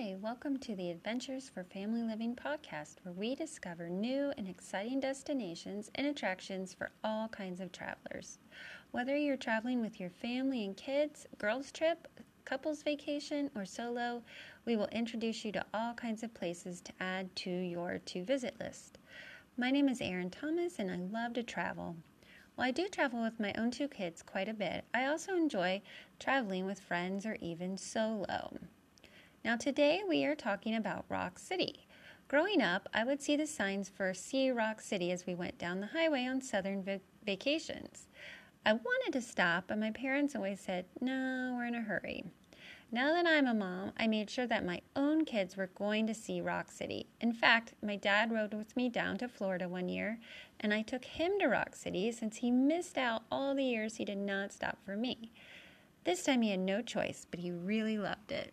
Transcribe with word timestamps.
Hi, 0.00 0.14
welcome 0.22 0.58
to 0.58 0.76
the 0.76 0.92
Adventures 0.92 1.48
for 1.48 1.64
Family 1.64 2.02
Living 2.02 2.36
podcast, 2.36 2.98
where 3.02 3.12
we 3.12 3.34
discover 3.34 3.88
new 3.88 4.32
and 4.38 4.46
exciting 4.46 5.00
destinations 5.00 5.90
and 5.96 6.06
attractions 6.06 6.72
for 6.72 6.92
all 7.02 7.26
kinds 7.26 7.60
of 7.60 7.72
travelers. 7.72 8.38
Whether 8.92 9.16
you're 9.16 9.36
traveling 9.36 9.80
with 9.80 9.98
your 9.98 10.10
family 10.10 10.64
and 10.64 10.76
kids, 10.76 11.26
girls' 11.38 11.72
trip, 11.72 12.06
couples 12.44 12.84
vacation, 12.84 13.50
or 13.56 13.64
solo, 13.64 14.22
we 14.64 14.76
will 14.76 14.86
introduce 14.92 15.44
you 15.44 15.50
to 15.50 15.66
all 15.74 15.94
kinds 15.94 16.22
of 16.22 16.32
places 16.32 16.80
to 16.82 16.92
add 17.00 17.34
to 17.34 17.50
your 17.50 17.98
to 17.98 18.22
visit 18.22 18.54
list. 18.60 18.98
My 19.56 19.72
name 19.72 19.88
is 19.88 20.00
Erin 20.00 20.30
Thomas, 20.30 20.78
and 20.78 20.92
I 20.92 20.96
love 20.96 21.32
to 21.32 21.42
travel. 21.42 21.96
While 22.54 22.68
I 22.68 22.70
do 22.70 22.86
travel 22.86 23.20
with 23.20 23.40
my 23.40 23.52
own 23.58 23.72
two 23.72 23.88
kids 23.88 24.22
quite 24.22 24.48
a 24.48 24.54
bit, 24.54 24.84
I 24.94 25.06
also 25.06 25.34
enjoy 25.34 25.82
traveling 26.20 26.66
with 26.66 26.78
friends 26.78 27.26
or 27.26 27.36
even 27.40 27.76
solo. 27.76 28.58
Now, 29.44 29.56
today 29.56 30.02
we 30.06 30.24
are 30.24 30.34
talking 30.34 30.74
about 30.74 31.04
Rock 31.08 31.38
City. 31.38 31.86
Growing 32.26 32.60
up, 32.60 32.88
I 32.92 33.04
would 33.04 33.22
see 33.22 33.36
the 33.36 33.46
signs 33.46 33.88
for 33.88 34.12
See 34.12 34.50
Rock 34.50 34.80
City 34.80 35.12
as 35.12 35.26
we 35.26 35.34
went 35.36 35.58
down 35.58 35.80
the 35.80 35.86
highway 35.86 36.26
on 36.26 36.42
southern 36.42 36.82
v- 36.82 37.00
vacations. 37.24 38.08
I 38.66 38.72
wanted 38.72 39.12
to 39.12 39.22
stop, 39.22 39.64
but 39.68 39.78
my 39.78 39.92
parents 39.92 40.34
always 40.34 40.60
said, 40.60 40.86
No, 41.00 41.54
we're 41.56 41.66
in 41.66 41.76
a 41.76 41.82
hurry. 41.82 42.24
Now 42.90 43.12
that 43.12 43.26
I'm 43.28 43.46
a 43.46 43.54
mom, 43.54 43.92
I 43.96 44.08
made 44.08 44.28
sure 44.28 44.46
that 44.48 44.66
my 44.66 44.80
own 44.96 45.24
kids 45.24 45.56
were 45.56 45.70
going 45.74 46.08
to 46.08 46.14
see 46.14 46.40
Rock 46.40 46.72
City. 46.72 47.06
In 47.20 47.32
fact, 47.32 47.74
my 47.80 47.94
dad 47.94 48.32
rode 48.32 48.54
with 48.54 48.76
me 48.76 48.88
down 48.88 49.18
to 49.18 49.28
Florida 49.28 49.68
one 49.68 49.88
year, 49.88 50.18
and 50.58 50.74
I 50.74 50.82
took 50.82 51.04
him 51.04 51.38
to 51.38 51.46
Rock 51.46 51.76
City 51.76 52.10
since 52.10 52.38
he 52.38 52.50
missed 52.50 52.98
out 52.98 53.22
all 53.30 53.54
the 53.54 53.64
years 53.64 53.96
he 53.96 54.04
did 54.04 54.18
not 54.18 54.52
stop 54.52 54.78
for 54.84 54.96
me. 54.96 55.32
This 56.04 56.24
time 56.24 56.42
he 56.42 56.50
had 56.50 56.60
no 56.60 56.82
choice, 56.82 57.24
but 57.30 57.40
he 57.40 57.52
really 57.52 57.98
loved 57.98 58.32
it. 58.32 58.52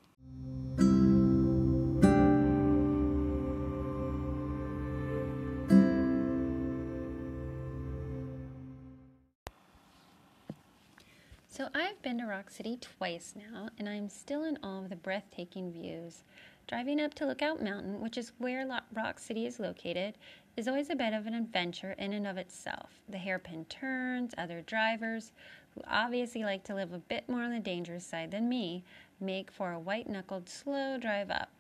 So 11.56 11.70
I've 11.74 12.02
been 12.02 12.18
to 12.18 12.26
Rock 12.26 12.50
City 12.50 12.78
twice 12.82 13.34
now, 13.34 13.70
and 13.80 13.88
I'm 13.88 14.10
still 14.10 14.44
in 14.44 14.58
awe 14.62 14.84
of 14.84 14.90
the 14.90 14.98
breathtaking 14.98 15.72
views. 15.72 16.26
Driving 16.68 17.00
up 17.00 17.14
to 17.14 17.26
Lookout 17.26 17.64
Mountain, 17.64 18.02
which 18.02 18.18
is 18.18 18.34
where 18.40 18.68
Rock 18.94 19.20
City 19.20 19.46
is 19.46 19.58
located, 19.58 20.18
is 20.58 20.68
always 20.68 20.90
a 20.90 20.98
bit 20.98 21.14
of 21.14 21.28
an 21.28 21.34
adventure 21.34 21.96
in 21.98 22.12
and 22.12 22.28
of 22.28 22.36
itself. 22.36 22.90
The 23.08 23.18
hairpin 23.18 23.64
turns, 23.70 24.34
other 24.38 24.64
drivers, 24.64 25.32
who 25.74 25.82
obviously 25.88 26.44
like 26.44 26.66
to 26.66 26.76
live 26.76 26.92
a 26.92 27.00
bit 27.00 27.30
more 27.30 27.44
on 27.44 27.54
the 27.54 27.60
dangerous 27.62 28.06
side 28.06 28.32
than 28.32 28.50
me, 28.50 28.84
make 29.22 29.50
for 29.50 29.72
a 29.72 29.80
white 29.80 30.10
knuckled 30.10 30.50
slow 30.50 30.98
drive 30.98 31.32
up. 31.32 31.52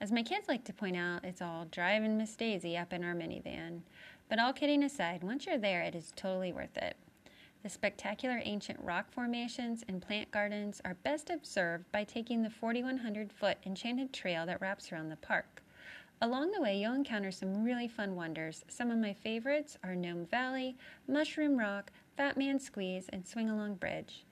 As 0.00 0.10
my 0.10 0.24
kids 0.24 0.48
like 0.48 0.64
to 0.64 0.72
point 0.72 0.96
out, 0.96 1.24
it's 1.24 1.40
all 1.40 1.66
driving 1.70 2.18
Miss 2.18 2.34
Daisy 2.34 2.76
up 2.76 2.92
in 2.92 3.04
our 3.04 3.14
minivan. 3.14 3.82
But 4.28 4.40
all 4.40 4.52
kidding 4.52 4.82
aside, 4.82 5.22
once 5.22 5.46
you're 5.46 5.56
there, 5.56 5.82
it 5.82 5.94
is 5.94 6.12
totally 6.16 6.52
worth 6.52 6.76
it. 6.76 6.96
The 7.62 7.68
spectacular 7.68 8.40
ancient 8.42 8.80
rock 8.80 9.10
formations 9.10 9.84
and 9.86 10.00
plant 10.00 10.30
gardens 10.30 10.80
are 10.82 10.94
best 10.94 11.28
observed 11.28 11.92
by 11.92 12.04
taking 12.04 12.42
the 12.42 12.48
4,100 12.48 13.30
foot 13.32 13.58
enchanted 13.66 14.14
trail 14.14 14.46
that 14.46 14.62
wraps 14.62 14.90
around 14.90 15.10
the 15.10 15.16
park. 15.16 15.62
Along 16.22 16.52
the 16.52 16.60
way, 16.60 16.78
you'll 16.78 16.94
encounter 16.94 17.30
some 17.30 17.62
really 17.62 17.86
fun 17.86 18.14
wonders. 18.14 18.64
Some 18.68 18.90
of 18.90 18.98
my 18.98 19.12
favorites 19.12 19.76
are 19.84 19.94
Gnome 19.94 20.26
Valley, 20.26 20.76
Mushroom 21.06 21.58
Rock, 21.58 21.92
Fat 22.16 22.38
Man 22.38 22.58
Squeeze, 22.58 23.08
and 23.10 23.26
Swing 23.26 23.50
Along 23.50 23.74
Bridge. 23.74 24.24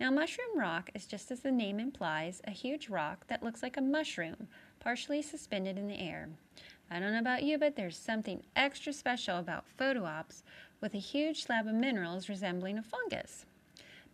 Now, 0.00 0.10
Mushroom 0.10 0.58
Rock 0.58 0.90
is 0.94 1.06
just 1.06 1.30
as 1.30 1.40
the 1.40 1.52
name 1.52 1.78
implies 1.78 2.42
a 2.44 2.50
huge 2.50 2.88
rock 2.88 3.26
that 3.28 3.42
looks 3.42 3.62
like 3.62 3.76
a 3.76 3.80
mushroom, 3.80 4.48
partially 4.80 5.22
suspended 5.22 5.78
in 5.78 5.86
the 5.86 6.00
air. 6.00 6.28
I 6.90 6.98
don't 6.98 7.12
know 7.12 7.20
about 7.20 7.44
you, 7.44 7.58
but 7.58 7.76
there's 7.76 7.96
something 7.96 8.42
extra 8.56 8.92
special 8.92 9.38
about 9.38 9.68
photo 9.78 10.04
ops 10.04 10.42
with 10.82 10.92
a 10.94 10.98
huge 10.98 11.44
slab 11.44 11.66
of 11.66 11.74
minerals 11.74 12.28
resembling 12.28 12.76
a 12.76 12.82
fungus. 12.82 13.46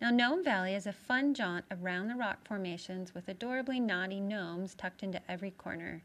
Now, 0.01 0.11
Gnome 0.11 0.45
Valley 0.45 0.77
is 0.77 0.87
a 0.87 0.93
fun 0.93 1.35
jaunt 1.35 1.65
around 1.73 2.07
the 2.07 2.15
rock 2.15 2.47
formations 2.47 3.15
with 3.15 3.27
adorably 3.27 3.81
naughty 3.81 4.21
gnomes 4.21 4.75
tucked 4.75 5.03
into 5.03 5.21
every 5.29 5.51
corner. 5.51 6.03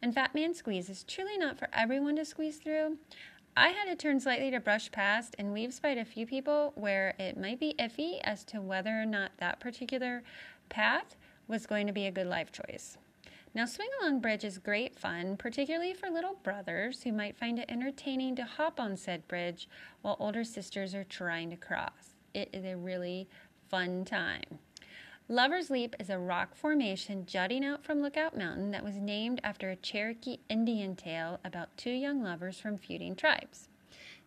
And 0.00 0.14
Fat 0.14 0.34
Man 0.34 0.54
Squeeze 0.54 0.88
is 0.88 1.02
truly 1.02 1.36
not 1.36 1.58
for 1.58 1.68
everyone 1.72 2.16
to 2.16 2.24
squeeze 2.24 2.56
through. 2.56 2.96
I 3.56 3.68
had 3.68 3.84
to 3.86 3.96
turn 3.96 4.18
slightly 4.18 4.50
to 4.50 4.60
brush 4.60 4.90
past, 4.90 5.36
and 5.38 5.52
we've 5.52 5.74
spied 5.74 5.98
a 5.98 6.04
few 6.04 6.26
people 6.26 6.72
where 6.74 7.14
it 7.18 7.38
might 7.38 7.60
be 7.60 7.74
iffy 7.78 8.20
as 8.24 8.44
to 8.44 8.60
whether 8.60 9.00
or 9.00 9.06
not 9.06 9.32
that 9.38 9.60
particular 9.60 10.22
path 10.70 11.16
was 11.46 11.66
going 11.66 11.86
to 11.86 11.92
be 11.92 12.06
a 12.06 12.10
good 12.10 12.26
life 12.26 12.50
choice. 12.50 12.96
Now, 13.56 13.66
Swing 13.66 13.88
Along 14.00 14.18
Bridge 14.18 14.42
is 14.42 14.58
great 14.58 14.98
fun, 14.98 15.36
particularly 15.36 15.94
for 15.94 16.10
little 16.10 16.40
brothers 16.42 17.04
who 17.04 17.12
might 17.12 17.36
find 17.36 17.60
it 17.60 17.70
entertaining 17.70 18.34
to 18.34 18.44
hop 18.44 18.80
on 18.80 18.96
said 18.96 19.28
bridge 19.28 19.68
while 20.02 20.16
older 20.18 20.42
sisters 20.42 20.92
are 20.92 21.04
trying 21.04 21.50
to 21.50 21.56
cross. 21.56 22.16
It 22.34 22.48
is 22.52 22.64
a 22.64 22.76
really 22.76 23.28
fun 23.70 24.04
time. 24.04 24.58
Lover's 25.28 25.70
Leap 25.70 25.94
is 26.00 26.10
a 26.10 26.18
rock 26.18 26.56
formation 26.56 27.26
jutting 27.26 27.64
out 27.64 27.84
from 27.84 28.02
Lookout 28.02 28.36
Mountain 28.36 28.72
that 28.72 28.82
was 28.82 28.96
named 28.96 29.40
after 29.44 29.70
a 29.70 29.76
Cherokee 29.76 30.38
Indian 30.48 30.96
tale 30.96 31.38
about 31.44 31.76
two 31.76 31.92
young 31.92 32.24
lovers 32.24 32.58
from 32.58 32.76
feuding 32.76 33.14
tribes. 33.14 33.68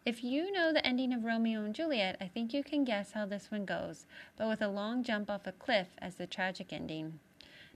If 0.05 0.23
you 0.23 0.53
know 0.53 0.71
the 0.71 0.87
ending 0.87 1.11
of 1.11 1.25
Romeo 1.25 1.66
and 1.66 1.75
Juliet, 1.75 2.16
I 2.21 2.27
think 2.27 2.53
you 2.53 2.63
can 2.63 2.85
guess 2.85 3.11
how 3.11 3.25
this 3.25 3.51
one 3.51 3.66
goes, 3.66 4.05
but 4.37 4.47
with 4.47 4.61
a 4.61 4.69
long 4.69 5.03
jump 5.03 5.29
off 5.29 5.45
a 5.45 5.51
cliff 5.51 5.89
as 5.99 6.16
the 6.16 6.27
tragic 6.27 6.71
ending. 6.71 7.19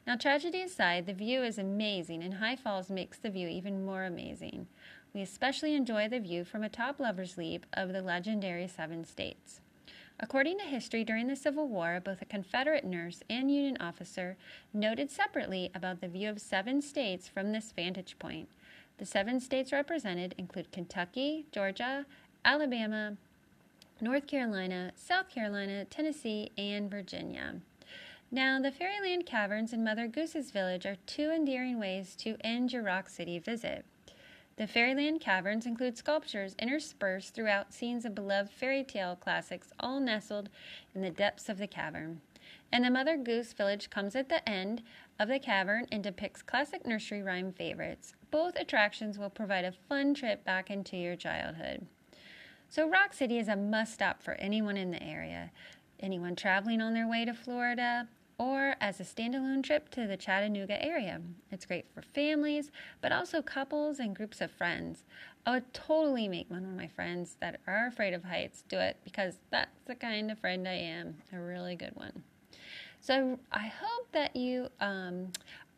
Now, 0.07 0.15
tragedy 0.15 0.61
aside, 0.61 1.05
the 1.05 1.13
view 1.13 1.43
is 1.43 1.57
amazing, 1.57 2.23
and 2.23 2.35
High 2.35 2.55
Falls 2.55 2.89
makes 2.89 3.17
the 3.17 3.29
view 3.29 3.47
even 3.47 3.85
more 3.85 4.03
amazing. 4.03 4.67
We 5.13 5.21
especially 5.21 5.75
enjoy 5.75 6.07
the 6.07 6.19
view 6.19 6.43
from 6.43 6.63
atop 6.63 6.99
Lover's 6.99 7.37
Leap 7.37 7.65
of 7.73 7.93
the 7.93 8.01
legendary 8.01 8.67
Seven 8.67 9.05
States. 9.05 9.61
According 10.19 10.59
to 10.59 10.65
history, 10.65 11.03
during 11.03 11.27
the 11.27 11.35
Civil 11.35 11.67
War, 11.67 11.99
both 12.03 12.21
a 12.21 12.25
Confederate 12.25 12.85
nurse 12.85 13.21
and 13.29 13.51
Union 13.51 13.77
officer 13.79 14.37
noted 14.73 15.09
separately 15.09 15.71
about 15.73 15.99
the 15.99 16.07
view 16.07 16.29
of 16.29 16.39
seven 16.39 16.81
states 16.81 17.27
from 17.27 17.51
this 17.51 17.71
vantage 17.71 18.17
point. 18.19 18.47
The 18.99 19.05
seven 19.05 19.39
states 19.39 19.71
represented 19.71 20.35
include 20.37 20.71
Kentucky, 20.71 21.45
Georgia, 21.51 22.05
Alabama, 22.45 23.17
North 23.99 24.27
Carolina, 24.27 24.91
South 24.95 25.29
Carolina, 25.29 25.85
Tennessee, 25.85 26.51
and 26.57 26.89
Virginia. 26.89 27.55
Now, 28.33 28.61
the 28.61 28.71
Fairyland 28.71 29.25
Caverns 29.25 29.73
and 29.73 29.83
Mother 29.83 30.07
Goose's 30.07 30.51
Village 30.51 30.85
are 30.85 30.95
two 31.05 31.29
endearing 31.31 31.77
ways 31.77 32.15
to 32.15 32.37
end 32.39 32.71
your 32.71 32.81
Rock 32.81 33.09
City 33.09 33.39
visit. 33.39 33.83
The 34.55 34.67
Fairyland 34.67 35.19
Caverns 35.19 35.65
include 35.65 35.97
sculptures 35.97 36.55
interspersed 36.57 37.33
throughout 37.33 37.73
scenes 37.73 38.05
of 38.05 38.15
beloved 38.15 38.49
fairy 38.49 38.85
tale 38.85 39.17
classics, 39.17 39.73
all 39.81 39.99
nestled 39.99 40.47
in 40.95 41.01
the 41.01 41.09
depths 41.09 41.49
of 41.49 41.57
the 41.57 41.67
cavern. 41.67 42.21
And 42.71 42.85
the 42.85 42.89
Mother 42.89 43.17
Goose 43.17 43.51
Village 43.51 43.89
comes 43.89 44.15
at 44.15 44.29
the 44.29 44.47
end 44.47 44.81
of 45.19 45.27
the 45.27 45.37
cavern 45.37 45.87
and 45.91 46.01
depicts 46.01 46.41
classic 46.41 46.87
nursery 46.87 47.21
rhyme 47.21 47.51
favorites. 47.51 48.13
Both 48.31 48.55
attractions 48.55 49.19
will 49.19 49.29
provide 49.29 49.65
a 49.65 49.73
fun 49.73 50.13
trip 50.13 50.45
back 50.45 50.71
into 50.71 50.95
your 50.95 51.17
childhood. 51.17 51.85
So, 52.69 52.87
Rock 52.87 53.11
City 53.11 53.37
is 53.39 53.49
a 53.49 53.57
must 53.57 53.93
stop 53.93 54.23
for 54.23 54.35
anyone 54.35 54.77
in 54.77 54.91
the 54.91 55.03
area. 55.03 55.51
Anyone 55.99 56.37
traveling 56.37 56.81
on 56.81 56.93
their 56.93 57.09
way 57.09 57.25
to 57.25 57.33
Florida, 57.33 58.07
or 58.37 58.75
as 58.81 58.99
a 58.99 59.03
standalone 59.03 59.63
trip 59.63 59.89
to 59.89 60.07
the 60.07 60.17
Chattanooga 60.17 60.83
area. 60.83 61.21
It's 61.51 61.65
great 61.65 61.85
for 61.93 62.01
families, 62.01 62.71
but 63.01 63.11
also 63.11 63.41
couples 63.41 63.99
and 63.99 64.15
groups 64.15 64.41
of 64.41 64.51
friends. 64.51 65.05
I 65.45 65.51
would 65.51 65.73
totally 65.73 66.27
make 66.27 66.49
one 66.49 66.63
of 66.63 66.71
my 66.71 66.87
friends 66.87 67.37
that 67.39 67.59
are 67.67 67.87
afraid 67.87 68.13
of 68.13 68.23
heights 68.23 68.63
do 68.67 68.77
it 68.77 68.97
because 69.03 69.35
that's 69.49 69.81
the 69.85 69.95
kind 69.95 70.31
of 70.31 70.39
friend 70.39 70.67
I 70.67 70.73
am, 70.73 71.15
a 71.33 71.39
really 71.39 71.75
good 71.75 71.95
one. 71.95 72.23
So 72.99 73.39
I 73.51 73.67
hope 73.67 74.11
that 74.11 74.35
you 74.35 74.69
um, 74.79 75.29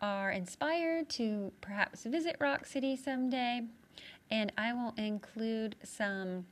are 0.01 0.31
inspired 0.31 1.07
to 1.09 1.51
perhaps 1.61 2.03
visit 2.03 2.35
Rock 2.39 2.65
City 2.65 2.97
someday, 2.97 3.61
and 4.29 4.51
I 4.57 4.73
will 4.73 4.93
include 4.97 5.77
some 5.83 6.45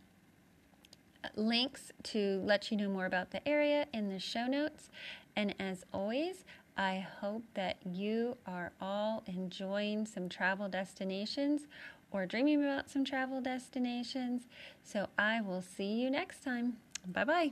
links 1.35 1.91
to 2.03 2.41
let 2.45 2.71
you 2.71 2.77
know 2.77 2.89
more 2.89 3.05
about 3.05 3.31
the 3.31 3.47
area 3.47 3.85
in 3.93 4.09
the 4.09 4.19
show 4.19 4.47
notes. 4.47 4.89
And 5.35 5.55
as 5.59 5.85
always, 5.93 6.43
I 6.77 7.05
hope 7.19 7.43
that 7.53 7.77
you 7.85 8.37
are 8.45 8.71
all 8.81 9.23
enjoying 9.27 10.05
some 10.05 10.29
travel 10.29 10.67
destinations 10.67 11.67
or 12.11 12.25
dreaming 12.25 12.63
about 12.63 12.89
some 12.89 13.05
travel 13.05 13.41
destinations. 13.41 14.43
So 14.83 15.07
I 15.17 15.41
will 15.41 15.61
see 15.61 16.01
you 16.01 16.09
next 16.09 16.43
time. 16.43 16.77
Bye 17.07 17.23
bye. 17.23 17.51